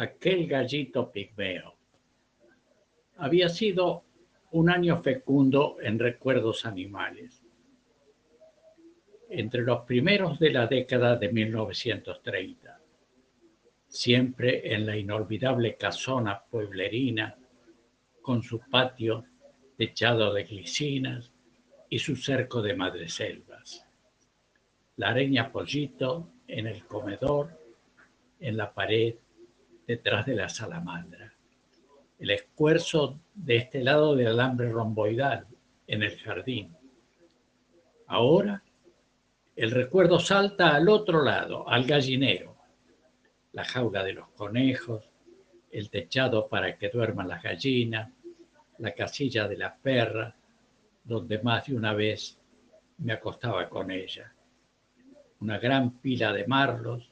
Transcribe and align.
aquel 0.00 0.46
gallito 0.46 1.12
pigmeo. 1.12 1.74
Había 3.18 3.50
sido 3.50 4.04
un 4.52 4.70
año 4.70 5.02
fecundo 5.02 5.76
en 5.82 5.98
recuerdos 5.98 6.64
animales. 6.64 7.44
Entre 9.28 9.60
los 9.60 9.82
primeros 9.82 10.38
de 10.38 10.50
la 10.52 10.66
década 10.66 11.16
de 11.16 11.30
1930, 11.30 12.80
siempre 13.88 14.74
en 14.74 14.86
la 14.86 14.96
inolvidable 14.96 15.76
casona 15.76 16.42
pueblerina, 16.50 17.36
con 18.22 18.42
su 18.42 18.58
patio 18.70 19.26
techado 19.76 20.32
de 20.32 20.44
glicinas 20.44 21.30
y 21.90 21.98
su 21.98 22.16
cerco 22.16 22.62
de 22.62 22.74
madreselvas. 22.74 23.86
La 24.96 25.10
areña 25.10 25.52
pollito 25.52 26.32
en 26.48 26.66
el 26.66 26.86
comedor, 26.86 27.50
en 28.40 28.56
la 28.56 28.72
pared, 28.72 29.16
detrás 29.90 30.24
de 30.24 30.36
la 30.36 30.48
salamandra. 30.48 31.34
El 32.16 32.30
esfuerzo 32.30 33.18
de 33.34 33.56
este 33.56 33.82
lado 33.82 34.14
del 34.14 34.28
alambre 34.28 34.70
romboidal, 34.70 35.48
en 35.88 36.04
el 36.04 36.16
jardín. 36.20 36.76
Ahora, 38.06 38.62
el 39.56 39.72
recuerdo 39.72 40.20
salta 40.20 40.76
al 40.76 40.88
otro 40.88 41.24
lado, 41.24 41.68
al 41.68 41.86
gallinero. 41.86 42.56
La 43.52 43.64
jaula 43.64 44.04
de 44.04 44.12
los 44.12 44.28
conejos, 44.28 45.10
el 45.72 45.90
techado 45.90 46.48
para 46.48 46.78
que 46.78 46.88
duerman 46.88 47.26
las 47.26 47.42
gallinas, 47.42 48.12
la 48.78 48.94
casilla 48.94 49.48
de 49.48 49.56
la 49.56 49.74
perra, 49.74 50.36
donde 51.02 51.42
más 51.42 51.66
de 51.66 51.74
una 51.74 51.94
vez 51.94 52.38
me 52.98 53.12
acostaba 53.12 53.68
con 53.68 53.90
ella. 53.90 54.32
Una 55.40 55.58
gran 55.58 55.98
pila 55.98 56.32
de 56.32 56.46
marlos, 56.46 57.10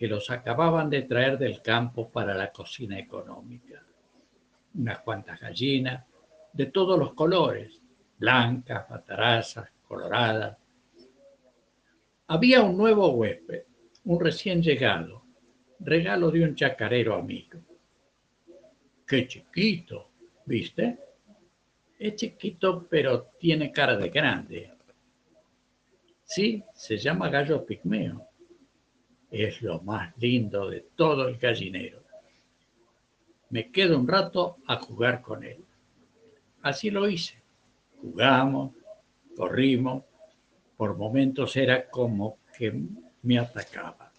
que 0.00 0.08
los 0.08 0.30
acababan 0.30 0.88
de 0.88 1.02
traer 1.02 1.36
del 1.36 1.60
campo 1.60 2.08
para 2.08 2.32
la 2.32 2.50
cocina 2.50 2.98
económica. 2.98 3.84
Unas 4.72 5.00
cuantas 5.00 5.38
gallinas 5.38 6.06
de 6.54 6.66
todos 6.66 6.98
los 6.98 7.12
colores, 7.12 7.78
blancas, 8.16 8.88
matarazas, 8.88 9.68
coloradas. 9.86 10.56
Había 12.28 12.62
un 12.62 12.78
nuevo 12.78 13.10
huésped, 13.10 13.64
un 14.06 14.18
recién 14.18 14.62
llegado, 14.62 15.22
regalo 15.80 16.30
de 16.30 16.44
un 16.44 16.54
chacarero 16.54 17.16
amigo. 17.16 17.60
¡Qué 19.06 19.28
chiquito! 19.28 20.12
¿Viste? 20.46 20.98
Es 21.98 22.14
chiquito, 22.14 22.86
pero 22.88 23.32
tiene 23.38 23.70
cara 23.70 23.98
de 23.98 24.08
grande. 24.08 24.72
Sí, 26.24 26.64
se 26.72 26.96
llama 26.96 27.28
gallo 27.28 27.66
pigmeo 27.66 28.29
es 29.30 29.62
lo 29.62 29.80
más 29.82 30.16
lindo 30.18 30.68
de 30.68 30.80
todo 30.96 31.28
el 31.28 31.38
gallinero. 31.38 32.02
Me 33.50 33.70
quedo 33.70 33.98
un 33.98 34.08
rato 34.08 34.58
a 34.66 34.76
jugar 34.76 35.22
con 35.22 35.44
él. 35.44 35.64
Así 36.62 36.90
lo 36.90 37.08
hice. 37.08 37.42
Jugamos, 38.00 38.72
corrimos, 39.36 40.04
por 40.76 40.96
momentos 40.96 41.56
era 41.56 41.88
como 41.88 42.38
que 42.56 42.72
me 43.22 43.38
atacaba. 43.38 44.12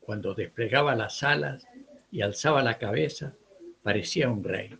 Cuando 0.00 0.34
desplegaba 0.34 0.94
las 0.94 1.22
alas 1.22 1.66
y 2.10 2.22
alzaba 2.22 2.62
la 2.62 2.78
cabeza, 2.78 3.34
parecía 3.82 4.28
un 4.28 4.42
rey. 4.42 4.76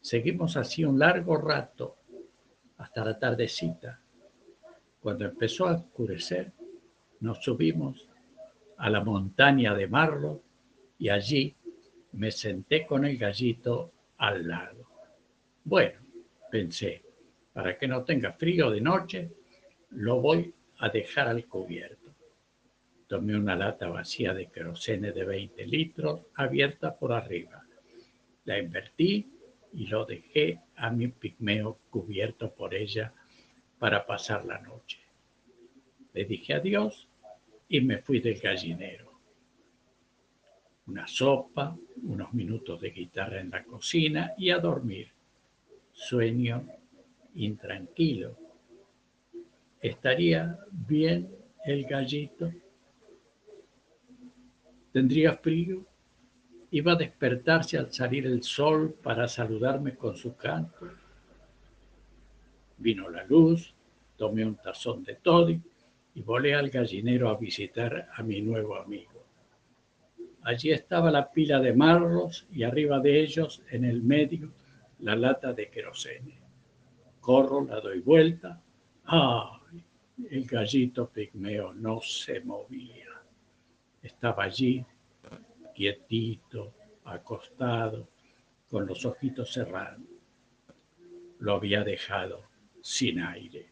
Seguimos 0.00 0.56
así 0.56 0.84
un 0.84 0.98
largo 0.98 1.36
rato, 1.36 1.96
hasta 2.78 3.04
la 3.04 3.18
tardecita, 3.18 4.00
cuando 5.02 5.24
empezó 5.24 5.66
a 5.66 5.74
oscurecer, 5.74 6.52
nos 7.20 7.42
subimos 7.42 8.08
a 8.78 8.88
la 8.88 9.02
montaña 9.02 9.74
de 9.74 9.88
Marlo 9.88 10.42
y 10.96 11.08
allí 11.08 11.56
me 12.12 12.30
senté 12.30 12.86
con 12.86 13.04
el 13.04 13.18
gallito 13.18 13.92
al 14.18 14.46
lado. 14.46 14.86
Bueno, 15.64 15.98
pensé, 16.50 17.02
para 17.52 17.76
que 17.76 17.88
no 17.88 18.04
tenga 18.04 18.32
frío 18.32 18.70
de 18.70 18.80
noche, 18.80 19.30
lo 19.90 20.20
voy 20.20 20.54
a 20.78 20.88
dejar 20.88 21.26
al 21.26 21.46
cubierto. 21.46 22.14
Tomé 23.08 23.36
una 23.36 23.56
lata 23.56 23.88
vacía 23.88 24.32
de 24.32 24.50
querosene 24.50 25.10
de 25.10 25.24
20 25.24 25.66
litros 25.66 26.20
abierta 26.36 26.96
por 26.96 27.12
arriba. 27.12 27.64
La 28.44 28.58
invertí 28.58 29.28
y 29.72 29.86
lo 29.86 30.04
dejé 30.04 30.60
a 30.76 30.90
mi 30.90 31.08
pigmeo 31.08 31.78
cubierto 31.90 32.54
por 32.54 32.74
ella 32.74 33.12
para 33.82 34.06
pasar 34.06 34.44
la 34.44 34.60
noche. 34.60 35.00
Le 36.12 36.24
dije 36.24 36.54
adiós 36.54 37.08
y 37.68 37.80
me 37.80 37.98
fui 37.98 38.20
del 38.20 38.38
gallinero. 38.38 39.10
Una 40.86 41.04
sopa, 41.08 41.76
unos 42.04 42.32
minutos 42.32 42.80
de 42.80 42.90
guitarra 42.90 43.40
en 43.40 43.50
la 43.50 43.64
cocina 43.64 44.34
y 44.38 44.50
a 44.50 44.58
dormir. 44.60 45.08
Sueño 45.92 46.64
intranquilo. 47.34 48.38
¿Estaría 49.80 50.56
bien 50.70 51.34
el 51.64 51.84
gallito? 51.84 52.52
¿Tendría 54.92 55.34
frío? 55.34 55.84
Iba 56.70 56.92
a 56.92 56.96
despertarse 57.04 57.78
al 57.78 57.92
salir 57.92 58.26
el 58.26 58.44
sol 58.44 58.94
para 59.02 59.26
saludarme 59.26 59.96
con 59.96 60.14
su 60.16 60.36
canto. 60.36 61.01
Vino 62.82 63.08
la 63.08 63.22
luz, 63.22 63.72
tomé 64.16 64.44
un 64.44 64.56
tazón 64.56 65.04
de 65.04 65.14
toddy 65.14 65.60
y 66.16 66.22
volé 66.22 66.52
al 66.52 66.68
gallinero 66.68 67.28
a 67.28 67.36
visitar 67.36 68.08
a 68.12 68.24
mi 68.24 68.40
nuevo 68.40 68.74
amigo. 68.76 69.24
Allí 70.42 70.72
estaba 70.72 71.12
la 71.12 71.30
pila 71.30 71.60
de 71.60 71.72
marros 71.74 72.44
y 72.50 72.64
arriba 72.64 72.98
de 72.98 73.20
ellos, 73.20 73.62
en 73.70 73.84
el 73.84 74.02
medio, 74.02 74.52
la 74.98 75.14
lata 75.14 75.52
de 75.52 75.70
querosene. 75.70 76.40
Corro, 77.20 77.64
la 77.64 77.80
doy 77.80 78.00
vuelta. 78.00 78.60
¡Ay! 79.04 79.84
El 80.28 80.44
gallito 80.44 81.08
pigmeo 81.08 81.72
no 81.72 82.00
se 82.00 82.40
movía. 82.40 83.12
Estaba 84.02 84.42
allí, 84.42 84.84
quietito, 85.72 86.74
acostado, 87.04 88.08
con 88.68 88.86
los 88.86 89.04
ojitos 89.04 89.52
cerrados. 89.52 90.02
Lo 91.38 91.54
había 91.54 91.84
dejado 91.84 92.51
sin 92.82 93.20
aire. 93.20 93.70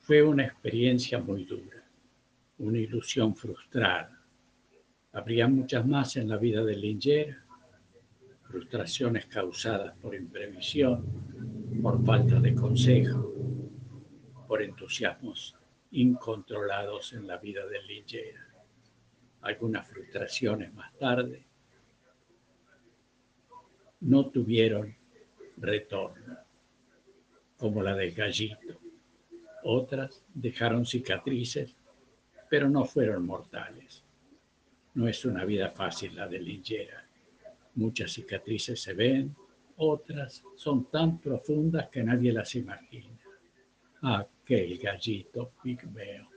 Fue 0.00 0.22
una 0.22 0.44
experiencia 0.44 1.18
muy 1.18 1.44
dura, 1.44 1.84
una 2.58 2.78
ilusión 2.78 3.36
frustrada. 3.36 4.22
Habría 5.12 5.46
muchas 5.46 5.86
más 5.86 6.16
en 6.16 6.28
la 6.28 6.38
vida 6.38 6.64
de 6.64 6.76
Linger, 6.76 7.36
frustraciones 8.44 9.26
causadas 9.26 9.96
por 9.98 10.14
imprevisión, 10.14 11.04
por 11.82 12.02
falta 12.04 12.40
de 12.40 12.54
consejo, 12.54 13.34
por 14.48 14.62
entusiasmos 14.62 15.54
incontrolados 15.90 17.12
en 17.12 17.26
la 17.26 17.36
vida 17.36 17.66
de 17.66 17.82
Linger. 17.82 18.34
Algunas 19.42 19.86
frustraciones 19.86 20.72
más 20.72 20.96
tarde 20.98 21.46
no 24.00 24.26
tuvieron 24.30 24.94
retorno, 25.56 26.45
como 27.56 27.82
la 27.82 27.94
del 27.94 28.12
gallito. 28.12 28.80
Otras 29.64 30.22
dejaron 30.32 30.86
cicatrices, 30.86 31.74
pero 32.48 32.68
no 32.68 32.84
fueron 32.84 33.26
mortales. 33.26 34.04
No 34.94 35.08
es 35.08 35.24
una 35.24 35.44
vida 35.44 35.70
fácil 35.70 36.14
la 36.14 36.28
de 36.28 36.38
Lingera. 36.38 37.04
Muchas 37.74 38.12
cicatrices 38.12 38.80
se 38.80 38.94
ven, 38.94 39.34
otras 39.76 40.42
son 40.56 40.84
tan 40.86 41.18
profundas 41.18 41.88
que 41.88 42.02
nadie 42.02 42.32
las 42.32 42.54
imagina. 42.54 43.18
Aquel 44.02 44.78
gallito 44.78 45.52
pigmeo. 45.62 46.35